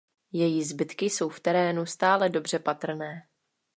[0.31, 3.27] Její zbytky jsou v terénu stále dobře patrné.